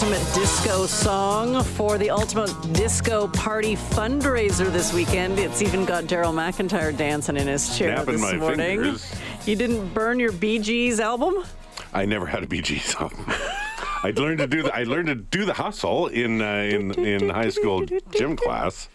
ultimate 0.00 0.32
disco 0.32 0.86
song 0.86 1.64
for 1.64 1.98
the 1.98 2.08
ultimate 2.08 2.54
disco 2.72 3.26
party 3.26 3.74
fundraiser 3.74 4.70
this 4.70 4.92
weekend. 4.92 5.40
It's 5.40 5.60
even 5.60 5.84
got 5.84 6.04
Daryl 6.04 6.32
McIntyre 6.32 6.96
dancing 6.96 7.36
in 7.36 7.48
his 7.48 7.76
chair 7.76 7.96
Snapping 7.96 8.20
this 8.20 8.34
morning. 8.34 8.58
fingers. 8.58 9.12
You 9.44 9.56
didn't 9.56 9.92
burn 9.92 10.20
your 10.20 10.30
Bee 10.30 10.60
Gees 10.60 11.00
album? 11.00 11.42
I 11.92 12.04
never 12.04 12.26
had 12.26 12.44
a 12.44 12.46
Bee 12.46 12.62
Gees 12.62 12.84
song. 12.84 13.12
I 14.04 14.12
learned 14.14 14.38
to 14.38 14.46
do 14.46 14.62
the 14.62 14.72
I 14.72 14.84
learned 14.84 15.08
to 15.08 15.16
do 15.16 15.44
the 15.44 15.54
hustle 15.54 16.06
in 16.06 16.42
uh, 16.42 16.46
in 16.46 16.92
in 17.04 17.28
high 17.30 17.50
school 17.50 17.84
gym 18.16 18.36
class, 18.36 18.88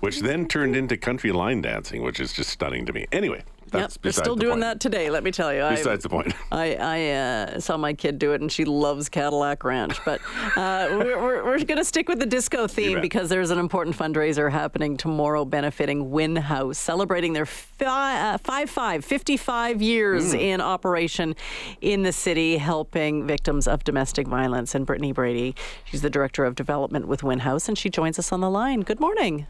which 0.00 0.22
then 0.22 0.48
turned 0.48 0.74
into 0.74 0.96
country 0.96 1.30
line 1.30 1.62
dancing, 1.62 2.02
which 2.02 2.18
is 2.18 2.32
just 2.32 2.50
stunning 2.50 2.84
to 2.86 2.92
me. 2.92 3.06
Anyway, 3.12 3.44
that's 3.70 3.94
yep, 3.96 4.02
they're 4.02 4.12
still 4.12 4.34
the 4.36 4.40
doing 4.40 4.50
point. 4.52 4.60
that 4.62 4.80
today. 4.80 5.10
Let 5.10 5.24
me 5.24 5.30
tell 5.30 5.52
you. 5.52 5.62
I- 5.62 5.76
Besides 5.76 6.02
the 6.02 6.08
point. 6.08 6.32
I, 6.52 6.74
I 6.74 7.10
uh, 7.10 7.60
saw 7.60 7.76
my 7.76 7.92
kid 7.94 8.18
do 8.18 8.32
it, 8.32 8.40
and 8.40 8.50
she 8.50 8.64
loves 8.64 9.08
Cadillac 9.08 9.64
Ranch. 9.64 9.98
But 10.04 10.20
uh, 10.56 10.88
we're, 10.92 11.20
we're, 11.20 11.44
we're 11.44 11.58
going 11.64 11.78
to 11.78 11.84
stick 11.84 12.08
with 12.08 12.18
the 12.18 12.26
disco 12.26 12.66
theme 12.66 13.00
because 13.00 13.28
there's 13.28 13.50
an 13.50 13.58
important 13.58 13.96
fundraiser 13.96 14.50
happening 14.52 14.96
tomorrow 14.96 15.44
benefiting 15.44 16.10
Win 16.10 16.36
House, 16.36 16.78
celebrating 16.78 17.32
their 17.32 17.46
fi- 17.46 18.34
uh, 18.34 18.38
five, 18.38 18.70
five, 18.70 19.04
55 19.04 19.82
years 19.82 20.32
Hmm. 20.32 20.38
in 20.38 20.60
operation 20.60 21.34
in 21.80 22.02
the 22.02 22.12
city, 22.12 22.56
helping 22.58 23.26
victims 23.26 23.66
of 23.66 23.84
domestic 23.84 24.26
violence. 24.28 24.74
And 24.74 24.86
Britni 24.86 25.12
Brady, 25.14 25.54
she's 25.84 26.02
the 26.02 26.10
director 26.10 26.44
of 26.44 26.54
development 26.54 27.06
with 27.08 27.22
Win 27.22 27.40
House, 27.40 27.68
and 27.68 27.76
she 27.76 27.90
joins 27.90 28.18
us 28.18 28.32
on 28.32 28.40
the 28.40 28.50
line. 28.50 28.80
Good 28.82 29.00
morning. 29.00 29.46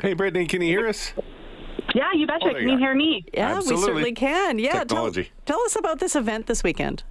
Hey, 0.00 0.14
Britni, 0.14 0.48
can 0.48 0.60
you 0.60 0.68
hear 0.68 0.88
us? 0.88 1.12
Yeah, 1.94 2.12
you 2.14 2.26
betcha. 2.26 2.46
Oh, 2.46 2.52
there 2.52 2.60
Can 2.60 2.68
you 2.68 2.74
you 2.74 2.78
hear 2.78 2.94
me? 2.94 3.24
Yeah, 3.32 3.58
we 3.58 3.76
certainly 3.76 4.12
can. 4.12 4.58
Yeah, 4.58 4.72
tell, 4.72 4.80
Technology. 4.80 5.30
tell 5.46 5.60
us 5.62 5.76
about 5.76 6.00
this 6.00 6.16
event 6.16 6.46
this 6.46 6.62
weekend. 6.64 7.04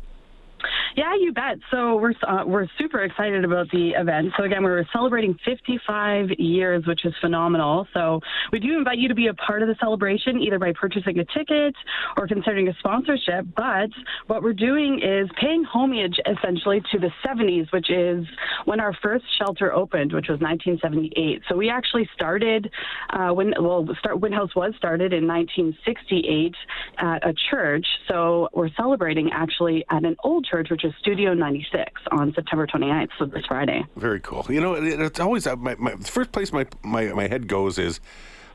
Yeah, 0.95 1.15
you 1.19 1.33
bet. 1.33 1.57
So 1.71 1.95
we're 1.95 2.13
uh, 2.27 2.43
we're 2.45 2.67
super 2.77 3.03
excited 3.03 3.43
about 3.43 3.69
the 3.71 3.91
event. 3.97 4.33
So 4.37 4.43
again, 4.43 4.63
we're 4.63 4.85
celebrating 4.93 5.35
55 5.43 6.29
years, 6.37 6.85
which 6.85 7.03
is 7.03 7.13
phenomenal. 7.19 7.87
So 7.95 8.19
we 8.51 8.59
do 8.59 8.77
invite 8.77 8.99
you 8.99 9.07
to 9.07 9.15
be 9.15 9.27
a 9.27 9.33
part 9.33 9.63
of 9.63 9.69
the 9.69 9.75
celebration, 9.79 10.39
either 10.39 10.59
by 10.59 10.71
purchasing 10.79 11.17
a 11.17 11.25
ticket 11.25 11.75
or 12.15 12.27
considering 12.27 12.67
a 12.67 12.73
sponsorship. 12.77 13.47
But 13.55 13.89
what 14.27 14.43
we're 14.43 14.53
doing 14.53 15.01
is 15.03 15.27
paying 15.41 15.63
homage 15.63 16.19
essentially 16.27 16.81
to 16.91 16.99
the 16.99 17.09
70s, 17.25 17.71
which 17.73 17.89
is 17.89 18.25
when 18.65 18.79
our 18.79 18.93
first 19.01 19.25
shelter 19.39 19.73
opened, 19.73 20.13
which 20.13 20.27
was 20.29 20.39
1978. 20.41 21.41
So 21.49 21.57
we 21.57 21.69
actually 21.69 22.07
started 22.13 22.69
uh, 23.09 23.29
when 23.29 23.53
well, 23.59 23.87
start 23.97 24.17
Winhouse 24.17 24.55
was 24.55 24.73
started 24.77 25.11
in 25.11 25.25
1968 25.27 26.53
at 26.99 27.27
a 27.27 27.33
church. 27.49 27.85
So 28.07 28.49
we're 28.53 28.69
celebrating 28.77 29.31
actually 29.33 29.83
at 29.89 30.05
an 30.05 30.15
old 30.23 30.45
church, 30.45 30.67
which 30.69 30.82
is 30.83 30.93
Studio 30.99 31.33
96 31.33 32.01
on 32.11 32.33
September 32.33 32.67
29th, 32.67 33.09
so 33.17 33.25
this 33.25 33.45
Friday. 33.45 33.85
Very 33.95 34.19
cool. 34.19 34.45
You 34.49 34.61
know, 34.61 34.73
it's 34.73 35.19
always 35.19 35.47
uh, 35.47 35.55
my, 35.55 35.75
my 35.75 35.95
the 35.95 36.03
first 36.05 36.31
place 36.31 36.51
my, 36.53 36.65
my 36.83 37.05
my 37.13 37.27
head 37.27 37.47
goes 37.47 37.77
is. 37.77 37.99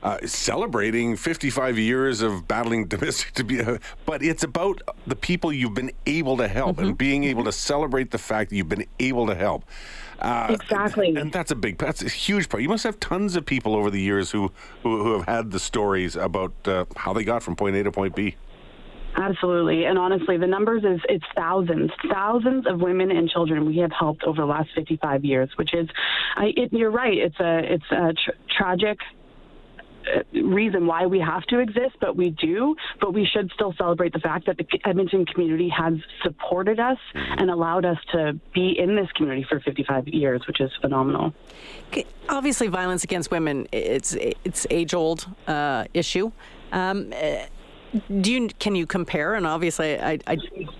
Uh, 0.01 0.17
celebrating 0.25 1.17
55 1.17 1.77
years 1.77 2.21
of 2.21 2.47
battling 2.47 2.87
domestic 2.93 3.33
to 3.33 3.43
be, 3.43 3.59
uh, 3.59 3.77
but 4.05 4.23
it's 4.23 4.43
about 4.43 4.81
the 5.05 5.15
people 5.15 5.51
you've 5.51 5.73
been 5.73 5.91
able 6.05 6.37
to 6.37 6.47
help 6.47 6.77
Mm-hmm. 6.77 6.85
and 6.87 6.97
being 6.97 7.25
able 7.25 7.43
to 7.43 7.51
celebrate 7.51 8.11
the 8.11 8.17
fact 8.17 8.49
that 8.49 8.55
you've 8.55 8.69
been 8.69 8.85
able 9.01 9.27
to 9.27 9.35
help. 9.35 9.65
Uh, 10.19 10.47
Exactly. 10.57 11.13
and 11.17 11.33
that's 11.33 11.51
a 11.51 11.55
big, 11.55 11.77
that's 11.79 12.01
a 12.01 12.07
huge 12.07 12.47
part. 12.47 12.63
You 12.63 12.69
must 12.69 12.85
have 12.85 12.97
tons 13.01 13.35
of 13.35 13.45
people 13.45 13.75
over 13.75 13.91
the 13.91 13.99
years 13.99 14.31
who 14.31 14.53
who, 14.83 15.03
who 15.03 15.17
have 15.17 15.25
had 15.27 15.51
the 15.51 15.59
stories 15.59 16.15
about 16.15 16.53
uh, 16.65 16.85
how 16.95 17.11
they 17.11 17.25
got 17.25 17.43
from 17.43 17.57
point 17.57 17.75
A 17.75 17.83
to 17.83 17.91
point 17.91 18.15
B. 18.15 18.37
Absolutely, 19.19 19.83
and 19.83 19.97
honestly, 19.97 20.37
the 20.37 20.47
numbers 20.47 20.83
is 20.83 21.01
it's 21.09 21.25
thousands, 21.35 21.91
thousands 22.09 22.65
of 22.65 22.79
women 22.79 23.11
and 23.11 23.29
children 23.29 23.65
we 23.65 23.77
have 23.77 23.91
helped 23.91 24.23
over 24.23 24.41
the 24.41 24.45
last 24.45 24.69
55 24.75 25.25
years, 25.25 25.49
which 25.57 25.73
is, 25.73 25.89
I, 26.37 26.53
it, 26.55 26.71
you're 26.71 26.91
right, 26.91 27.17
it's 27.17 27.39
a 27.39 27.73
it's 27.73 27.91
a 27.91 28.13
tr- 28.13 28.37
tragic 28.57 28.97
uh, 30.07 30.21
reason 30.41 30.87
why 30.87 31.05
we 31.05 31.19
have 31.19 31.43
to 31.47 31.59
exist, 31.59 31.97
but 31.99 32.15
we 32.15 32.29
do. 32.29 32.75
But 33.01 33.13
we 33.13 33.25
should 33.25 33.51
still 33.53 33.73
celebrate 33.77 34.13
the 34.13 34.19
fact 34.19 34.45
that 34.45 34.57
the 34.57 34.65
Edmonton 34.85 35.25
community 35.25 35.67
has 35.69 35.95
supported 36.23 36.79
us 36.79 36.97
and 37.13 37.51
allowed 37.51 37.83
us 37.83 37.97
to 38.13 38.39
be 38.53 38.79
in 38.79 38.95
this 38.95 39.11
community 39.15 39.45
for 39.49 39.59
55 39.59 40.07
years, 40.07 40.41
which 40.47 40.61
is 40.61 40.71
phenomenal. 40.79 41.33
Obviously, 42.29 42.67
violence 42.67 43.03
against 43.03 43.31
women 43.31 43.67
it's 43.73 44.13
it's 44.45 44.65
age 44.69 44.93
old 44.93 45.27
uh, 45.47 45.83
issue. 45.93 46.31
Um, 46.71 47.11
uh, 47.13 47.45
do 48.21 48.31
you 48.31 48.49
can 48.59 48.75
you 48.75 48.85
compare? 48.85 49.35
And 49.35 49.45
obviously, 49.45 49.99
I, 49.99 50.19
I 50.27 50.37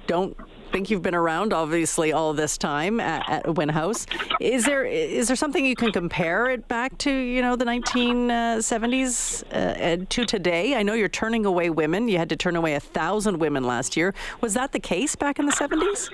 don't 0.08 0.38
think 0.72 0.90
you've 0.90 1.02
been 1.02 1.16
around 1.16 1.54
obviously 1.54 2.14
all 2.14 2.34
this 2.34 2.58
time 2.58 3.00
at, 3.00 3.28
at 3.30 3.56
Win 3.56 3.70
House. 3.70 4.06
Is 4.40 4.66
there 4.66 4.86
is 4.86 5.28
there 5.28 5.36
something 5.36 5.66
you 5.66 5.76
can 5.76 5.92
compare 5.92 6.50
it 6.50 6.68
back 6.68 6.98
to? 7.00 7.12
You 7.12 7.42
know, 7.42 7.56
the 7.56 7.66
1970s 7.66 9.44
uh, 9.52 10.06
to 10.08 10.26
today. 10.26 10.76
I 10.76 10.84
know 10.84 10.94
you're 10.94 11.10
turning 11.10 11.46
away 11.46 11.70
women. 11.70 12.08
You 12.08 12.18
had 12.18 12.30
to 12.30 12.36
turn 12.36 12.56
away 12.56 12.76
a 12.76 12.80
thousand 12.80 13.38
women 13.38 13.64
last 13.64 13.98
year. 13.98 14.14
Was 14.42 14.54
that 14.54 14.72
the 14.72 14.80
case 14.80 15.16
back 15.16 15.40
in 15.40 15.46
the 15.46 15.52
70s? 15.52 16.10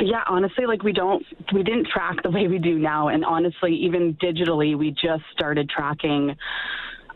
Yeah, 0.00 0.22
honestly, 0.28 0.64
like 0.64 0.82
we 0.82 0.92
don't, 0.92 1.24
we 1.52 1.62
didn't 1.62 1.86
track 1.88 2.22
the 2.22 2.30
way 2.30 2.48
we 2.48 2.58
do 2.58 2.78
now. 2.78 3.08
And 3.08 3.22
honestly, 3.22 3.74
even 3.76 4.14
digitally, 4.14 4.76
we 4.76 4.92
just 4.92 5.24
started 5.32 5.68
tracking 5.68 6.36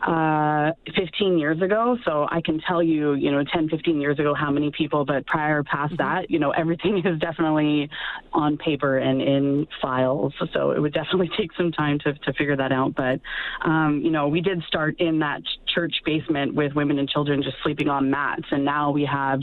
uh, 0.05 0.71
15 0.95 1.37
years 1.37 1.61
ago. 1.61 1.97
So 2.05 2.27
I 2.29 2.41
can 2.41 2.61
tell 2.67 2.81
you, 2.81 3.13
you 3.13 3.31
know, 3.31 3.43
10, 3.43 3.69
15 3.69 3.99
years 3.99 4.19
ago, 4.19 4.33
how 4.33 4.51
many 4.51 4.71
people, 4.71 5.03
but 5.03 5.25
prior 5.25 5.63
past 5.63 5.95
that, 5.97 6.29
you 6.29 6.39
know, 6.39 6.51
everything 6.51 6.97
is 7.05 7.19
definitely 7.19 7.89
on 8.31 8.57
paper 8.57 8.97
and 8.97 9.21
in 9.21 9.67
files. 9.81 10.33
So 10.53 10.71
it 10.71 10.79
would 10.79 10.93
definitely 10.93 11.29
take 11.37 11.51
some 11.57 11.71
time 11.71 11.99
to, 11.99 12.13
to 12.13 12.33
figure 12.33 12.55
that 12.55 12.71
out. 12.71 12.93
But, 12.95 13.19
um, 13.67 14.01
you 14.03 14.11
know, 14.11 14.27
we 14.27 14.41
did 14.41 14.61
start 14.67 14.99
in 14.99 15.19
that 15.19 15.41
church 15.73 15.95
basement 16.05 16.53
with 16.53 16.73
women 16.73 16.99
and 16.99 17.09
children 17.09 17.41
just 17.41 17.57
sleeping 17.63 17.89
on 17.89 18.09
mats. 18.11 18.45
And 18.51 18.63
now 18.63 18.91
we 18.91 19.05
have 19.05 19.39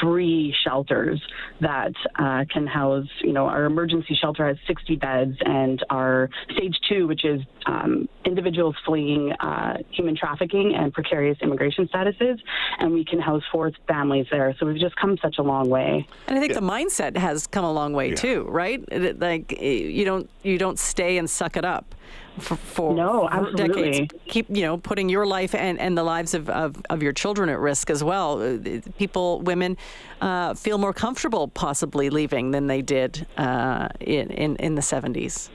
three 0.00 0.54
shelters 0.64 1.20
that 1.60 1.92
uh, 2.18 2.44
can 2.50 2.66
house, 2.66 3.06
you 3.22 3.32
know, 3.32 3.46
our 3.46 3.66
emergency 3.66 4.16
shelter 4.20 4.46
has 4.46 4.56
60 4.66 4.96
beds, 4.96 5.36
and 5.40 5.84
our 5.90 6.30
stage 6.52 6.76
two, 6.88 7.06
which 7.06 7.24
is 7.24 7.40
um, 7.66 8.08
individuals 8.24 8.74
fleeing 8.84 9.32
uh, 9.32 9.78
human 9.92 10.16
trafficking 10.16 10.74
and 10.74 10.92
precarious 10.92 11.38
immigration 11.40 11.88
statuses, 11.88 12.38
and 12.78 12.92
we 12.92 13.04
can 13.04 13.20
house 13.20 13.42
four 13.50 13.72
families 13.88 14.26
there. 14.30 14.54
So 14.58 14.66
we've 14.66 14.80
just 14.80 14.96
come 14.96 15.16
such 15.22 15.38
a 15.38 15.42
long 15.42 15.68
way. 15.68 16.06
And 16.26 16.38
I 16.38 16.40
think 16.40 16.54
the 16.54 16.60
mindset 16.60 17.16
has 17.16 17.46
come 17.46 17.64
a 17.64 17.72
long 17.72 17.92
way 17.92 18.12
too, 18.12 18.46
right? 18.48 18.82
Like 19.20 19.54
eh, 19.58 19.72
you 19.72 20.04
don't 20.04 20.28
you 20.42 20.58
don't 20.58 20.78
stay 20.78 21.18
and 21.18 21.28
suck 21.28 21.56
it 21.56 21.64
up 21.64 21.94
for, 22.38 22.56
for, 22.56 22.94
No, 22.94 23.28
for 23.28 23.52
decades. 23.52 23.70
absolutely. 23.70 24.10
Keep 24.28 24.46
you 24.50 24.62
know 24.62 24.78
putting 24.78 25.08
your 25.08 25.26
life 25.26 25.54
and, 25.54 25.78
and 25.78 25.96
the 25.96 26.02
lives 26.02 26.34
of, 26.34 26.48
of, 26.48 26.76
of 26.88 27.02
your 27.02 27.12
children 27.12 27.48
at 27.48 27.58
risk 27.58 27.90
as 27.90 28.02
well. 28.04 28.40
Uh, 28.40 28.58
People, 28.98 29.40
women, 29.40 29.76
uh, 30.20 30.54
feel 30.54 30.78
more 30.78 30.92
comfortable 30.92 31.48
possibly 31.48 32.10
leaving 32.10 32.50
than 32.50 32.66
they 32.66 32.82
did 32.82 33.26
uh, 33.36 33.88
in, 34.00 34.30
in 34.30 34.56
in 34.56 34.74
the 34.74 34.82
seventies. 34.82 35.50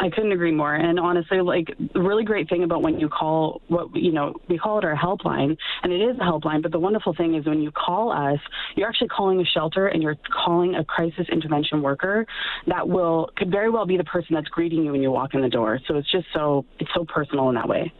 I 0.00 0.10
couldn't 0.10 0.32
agree 0.32 0.52
more. 0.52 0.74
And 0.74 0.98
honestly, 0.98 1.40
like 1.40 1.74
the 1.92 2.00
really 2.00 2.24
great 2.24 2.48
thing 2.48 2.62
about 2.62 2.82
when 2.82 3.00
you 3.00 3.08
call 3.08 3.60
what 3.68 3.94
you 3.94 4.12
know, 4.12 4.34
we 4.48 4.58
call 4.58 4.78
it 4.78 4.84
our 4.84 4.96
helpline, 4.96 5.56
and 5.82 5.92
it 5.92 6.00
is 6.00 6.16
a 6.18 6.22
helpline. 6.22 6.62
But 6.62 6.72
the 6.72 6.78
wonderful 6.78 7.14
thing 7.14 7.34
is 7.34 7.46
when 7.46 7.60
you 7.60 7.72
call 7.72 8.12
us, 8.12 8.38
you're 8.76 8.88
actually 8.88 9.08
calling 9.08 9.40
a 9.40 9.44
shelter 9.44 9.88
and 9.88 10.02
you're 10.02 10.16
calling 10.44 10.76
a 10.76 10.84
crisis 10.84 11.26
intervention 11.30 11.82
worker 11.82 12.26
that 12.66 12.88
will 12.88 13.30
could 13.36 13.50
very 13.50 13.70
well 13.70 13.86
be 13.86 13.96
the 13.96 14.04
person 14.04 14.34
that's 14.34 14.48
greeting 14.48 14.84
you 14.84 14.92
when 14.92 15.02
you 15.02 15.10
walk 15.10 15.34
in 15.34 15.40
the 15.40 15.48
door. 15.48 15.80
So 15.88 15.96
it's 15.96 16.10
just 16.10 16.26
so 16.32 16.64
it's 16.78 16.90
so 16.94 17.04
personal 17.04 17.48
in 17.48 17.56
that 17.56 17.68
way. 17.68 17.92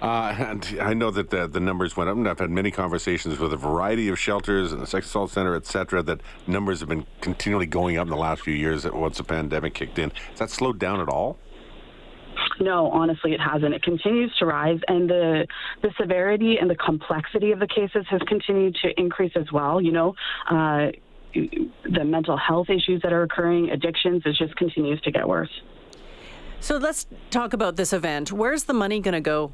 Uh, 0.00 0.34
and 0.38 0.78
I 0.80 0.94
know 0.94 1.10
that 1.10 1.28
the, 1.28 1.46
the 1.46 1.60
numbers 1.60 1.96
went 1.96 2.08
up, 2.08 2.16
and 2.16 2.26
I've 2.26 2.38
had 2.38 2.50
many 2.50 2.70
conversations 2.70 3.38
with 3.38 3.52
a 3.52 3.56
variety 3.56 4.08
of 4.08 4.18
shelters 4.18 4.72
and 4.72 4.80
the 4.80 4.86
sex 4.86 5.06
assault 5.06 5.30
center, 5.30 5.54
et 5.54 5.66
cetera, 5.66 6.02
that 6.04 6.22
numbers 6.46 6.80
have 6.80 6.88
been 6.88 7.06
continually 7.20 7.66
going 7.66 7.98
up 7.98 8.06
in 8.06 8.10
the 8.10 8.16
last 8.16 8.40
few 8.42 8.54
years 8.54 8.84
once 8.90 9.18
the 9.18 9.24
pandemic 9.24 9.74
kicked 9.74 9.98
in. 9.98 10.10
Has 10.30 10.38
that 10.38 10.50
slowed 10.50 10.78
down 10.78 11.00
at 11.00 11.08
all? 11.08 11.36
No, 12.58 12.90
honestly, 12.90 13.32
it 13.32 13.40
hasn't. 13.40 13.74
It 13.74 13.82
continues 13.82 14.34
to 14.38 14.46
rise, 14.46 14.78
and 14.88 15.10
the 15.10 15.46
the 15.82 15.90
severity 16.00 16.56
and 16.58 16.70
the 16.70 16.76
complexity 16.76 17.52
of 17.52 17.58
the 17.58 17.66
cases 17.66 18.06
has 18.08 18.20
continued 18.26 18.76
to 18.82 18.98
increase 18.98 19.32
as 19.36 19.50
well. 19.52 19.80
You 19.80 19.92
know, 19.92 20.14
uh, 20.48 20.92
the 21.34 22.04
mental 22.04 22.38
health 22.38 22.70
issues 22.70 23.02
that 23.02 23.12
are 23.12 23.22
occurring, 23.22 23.70
addictions, 23.70 24.22
it 24.24 24.36
just 24.38 24.56
continues 24.56 25.00
to 25.02 25.10
get 25.10 25.28
worse. 25.28 25.50
So 26.60 26.76
let's 26.76 27.06
talk 27.30 27.52
about 27.52 27.76
this 27.76 27.92
event. 27.92 28.32
Where's 28.32 28.64
the 28.64 28.74
money 28.74 29.00
going 29.00 29.14
to 29.14 29.20
go? 29.20 29.52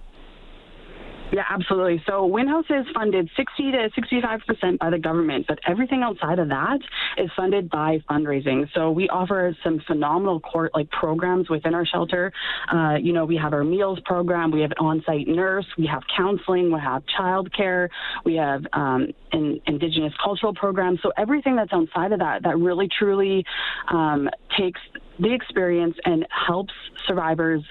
Yeah, 1.32 1.42
absolutely. 1.50 2.02
So 2.06 2.28
Winhouse 2.28 2.70
is 2.70 2.86
funded 2.94 3.28
60 3.36 3.72
to 3.72 3.90
65% 3.98 4.78
by 4.78 4.90
the 4.90 4.98
government, 4.98 5.46
but 5.48 5.58
everything 5.66 6.02
outside 6.02 6.38
of 6.38 6.48
that 6.48 6.78
is 7.18 7.30
funded 7.36 7.68
by 7.68 7.98
fundraising. 8.08 8.68
So 8.74 8.92
we 8.92 9.08
offer 9.08 9.56
some 9.64 9.80
phenomenal 9.86 10.38
court 10.38 10.70
like 10.74 10.88
programs 10.90 11.50
within 11.50 11.74
our 11.74 11.84
shelter. 11.84 12.32
Uh, 12.72 12.94
you 13.00 13.12
know, 13.12 13.24
we 13.24 13.36
have 13.36 13.52
our 13.52 13.64
meals 13.64 13.98
program, 14.04 14.52
we 14.52 14.60
have 14.60 14.70
an 14.70 14.78
on-site 14.78 15.26
nurse, 15.26 15.66
we 15.76 15.86
have 15.86 16.02
counseling, 16.16 16.72
we 16.72 16.78
have 16.78 17.02
childcare, 17.18 17.88
we 18.24 18.36
have 18.36 18.64
um, 18.72 19.08
in, 19.32 19.60
indigenous 19.66 20.12
cultural 20.22 20.54
programs. 20.54 21.00
So 21.02 21.12
everything 21.16 21.56
that's 21.56 21.72
outside 21.72 22.12
of 22.12 22.20
that 22.20 22.44
that 22.44 22.56
really 22.56 22.88
truly 22.88 23.44
um, 23.88 24.30
takes 24.56 24.80
the 25.18 25.34
experience 25.34 25.96
and 26.04 26.24
helps 26.30 26.72
survivors 27.08 27.62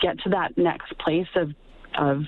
get 0.00 0.18
to 0.20 0.30
that 0.30 0.56
next 0.56 0.98
place 0.98 1.28
of 1.36 1.52
of 1.98 2.22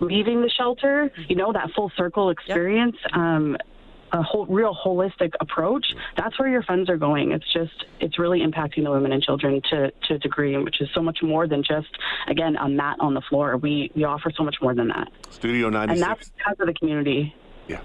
leaving 0.00 0.42
the 0.42 0.50
shelter, 0.50 1.12
you 1.28 1.36
know, 1.36 1.52
that 1.52 1.70
full 1.76 1.92
circle 1.96 2.30
experience, 2.30 2.96
yep. 3.04 3.14
um, 3.14 3.56
a 4.12 4.22
whole, 4.22 4.46
real 4.46 4.74
holistic 4.74 5.32
approach, 5.40 5.86
that's 6.16 6.38
where 6.38 6.48
your 6.48 6.62
funds 6.62 6.90
are 6.90 6.96
going. 6.96 7.32
It's 7.32 7.52
just, 7.52 7.84
it's 8.00 8.18
really 8.18 8.40
impacting 8.40 8.82
the 8.82 8.90
women 8.90 9.12
and 9.12 9.22
children 9.22 9.60
to, 9.70 9.92
to 10.08 10.14
a 10.14 10.18
degree, 10.18 10.56
which 10.56 10.80
is 10.80 10.88
so 10.94 11.00
much 11.00 11.18
more 11.22 11.46
than 11.46 11.62
just, 11.62 11.88
again, 12.26 12.56
a 12.56 12.68
mat 12.68 12.96
on 13.00 13.14
the 13.14 13.20
floor. 13.20 13.56
We, 13.56 13.92
we 13.94 14.04
offer 14.04 14.32
so 14.36 14.42
much 14.42 14.56
more 14.60 14.74
than 14.74 14.88
that. 14.88 15.08
Studio 15.30 15.70
96. 15.70 16.00
And 16.00 16.10
that's 16.10 16.30
because 16.30 16.56
of 16.58 16.66
the 16.66 16.74
community. 16.74 17.34
Yeah. 17.68 17.82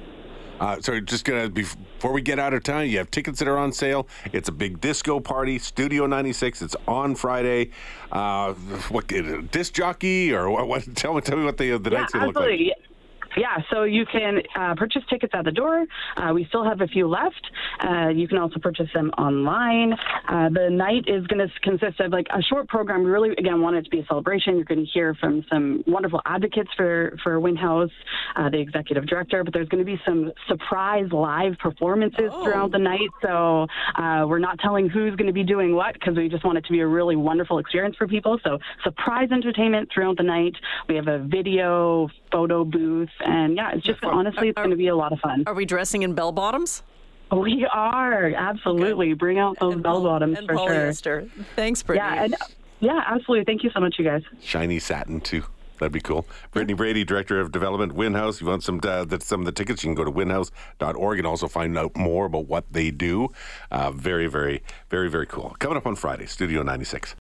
Uh, 0.60 0.80
sorry, 0.81 1.02
just 1.02 1.25
gonna 1.25 1.50
before 1.50 2.13
we 2.13 2.22
get 2.22 2.40
out 2.40 2.54
of 2.54 2.63
town, 2.63 2.90
you 2.90 2.98
have 2.98 3.12
tickets 3.12 3.40
that 3.40 3.48
are 3.48 3.57
on 3.57 3.72
sale. 3.72 4.07
It's 4.31 4.48
a 4.50 4.52
big 4.52 4.80
disco 4.80 5.19
party, 5.19 5.60
Studio 5.60 6.06
96. 6.06 6.62
It's 6.62 6.75
on 6.88 7.16
Friday. 7.16 7.72
Uh, 8.12 8.54
what 8.90 9.07
disc 9.52 9.74
jockey 9.74 10.34
or 10.34 10.50
what? 10.50 10.68
what 10.68 10.96
tell 10.96 11.13
me, 11.13 11.22
tell 11.22 11.38
me 11.38 11.44
what 11.44 11.57
the 11.57 11.78
the 11.78 11.92
yeah, 11.92 12.00
night's 12.00 12.13
gonna 12.13 12.28
absolutely. 12.28 12.68
look 12.68 12.78
like. 12.78 12.94
Yeah, 13.37 13.57
so 13.71 13.83
you 13.83 14.05
can 14.05 14.41
uh, 14.55 14.75
purchase 14.75 15.03
tickets 15.09 15.33
at 15.35 15.45
the 15.45 15.51
door. 15.51 15.85
Uh, 16.17 16.31
we 16.33 16.45
still 16.45 16.63
have 16.63 16.81
a 16.81 16.87
few 16.87 17.07
left. 17.07 17.49
Uh, 17.83 18.09
you 18.09 18.27
can 18.27 18.37
also 18.37 18.59
purchase 18.59 18.87
them 18.93 19.09
online. 19.17 19.93
Uh, 20.27 20.49
the 20.49 20.69
night 20.69 21.05
is 21.07 21.25
going 21.27 21.45
to 21.45 21.59
consist 21.61 21.99
of 21.99 22.11
like 22.11 22.27
a 22.33 22.41
short 22.41 22.67
program. 22.67 23.03
We 23.03 23.11
really, 23.11 23.31
again, 23.31 23.61
want 23.61 23.75
it 23.75 23.83
to 23.83 23.89
be 23.89 23.99
a 23.99 24.05
celebration. 24.05 24.55
You're 24.55 24.65
going 24.65 24.85
to 24.85 24.91
hear 24.91 25.13
from 25.15 25.43
some 25.51 25.83
wonderful 25.85 26.21
advocates 26.25 26.69
for 26.77 27.17
for 27.23 27.39
Winhouse, 27.39 27.91
uh, 28.35 28.49
the 28.49 28.59
executive 28.59 29.05
director. 29.05 29.43
But 29.43 29.53
there's 29.53 29.69
going 29.69 29.85
to 29.85 29.91
be 29.91 29.99
some 30.05 30.31
surprise 30.47 31.07
live 31.11 31.57
performances 31.59 32.31
oh. 32.31 32.43
throughout 32.43 32.71
the 32.71 32.79
night. 32.79 33.09
So 33.21 33.67
uh, 33.95 34.25
we're 34.27 34.39
not 34.39 34.59
telling 34.59 34.89
who's 34.89 35.15
going 35.15 35.27
to 35.27 35.33
be 35.33 35.43
doing 35.43 35.75
what 35.75 35.93
because 35.93 36.15
we 36.15 36.29
just 36.29 36.45
want 36.45 36.57
it 36.57 36.65
to 36.65 36.71
be 36.71 36.79
a 36.79 36.87
really 36.87 37.15
wonderful 37.15 37.59
experience 37.59 37.95
for 37.97 38.07
people. 38.07 38.39
So 38.43 38.59
surprise 38.83 39.29
entertainment 39.31 39.89
throughout 39.93 40.17
the 40.17 40.23
night. 40.23 40.53
We 40.87 40.95
have 40.95 41.07
a 41.07 41.19
video 41.19 42.09
photo 42.31 42.63
booth 42.63 43.09
and 43.25 43.56
yeah, 43.56 43.72
it's 43.74 43.86
just 43.86 44.04
honestly, 44.04 44.50
it's 44.50 44.56
going 44.56 44.69
to 44.69 44.75
be 44.75 44.88
a 44.88 44.95
lot 44.95 45.12
of 45.12 45.19
fun. 45.19 45.44
Are 45.48 45.54
we 45.54 45.66
dressing 45.66 46.04
in 46.04 46.13
bell 46.13 46.31
bottoms? 46.31 46.83
We 47.31 47.66
are 47.66 48.27
absolutely. 48.27 49.07
Okay. 49.07 49.13
Bring 49.13 49.39
out 49.39 49.60
those 49.60 49.75
bell 49.75 50.04
bottoms 50.04 50.38
for 50.39 50.54
polyester. 50.54 51.04
sure. 51.04 51.44
Thanks, 51.56 51.81
Britni. 51.83 51.98
Yeah, 51.98 52.24
and, 52.24 52.36
yeah, 52.80 53.04
absolutely. 53.07 53.45
Thank 53.45 53.63
you 53.63 53.72
so 53.72 53.80
much, 53.80 53.95
you 53.98 54.06
guys. 54.06 54.22
Shiny 54.42 54.80
satin 54.80 55.22
too. 55.22 55.44
That'd 55.80 55.92
be 55.92 56.00
cool. 56.00 56.25
Britni 56.54 56.75
Brady, 56.75 57.04
Director 57.04 57.39
of 57.39 57.51
Development, 57.51 57.94
Winhouse. 57.94 58.39
You 58.39 58.48
want 58.48 58.63
some 58.63 58.80
uh, 58.83 59.06
some 59.19 59.42
of 59.42 59.45
the 59.45 59.51
tickets? 59.51 59.83
You 59.83 59.89
can 59.89 59.95
go 59.95 60.06
to 60.06 60.12
winhouse.org 60.12 61.18
and 61.18 61.28
also 61.28 61.48
find 61.48 61.78
out 61.78 61.95
more 61.98 62.25
about 62.25 62.48
what 62.48 62.66
they 62.71 62.92
do. 62.92 63.30
Uh, 63.71 63.92
very, 63.92 64.28
very, 64.28 64.63
very, 64.89 65.10
very 65.10 65.25
cool. 65.25 65.56
Coming 65.60 65.78
up 65.78 65.86
on 65.86 65.95
Friday, 65.95 66.28
Studio 66.28 66.63
96. 66.63 67.13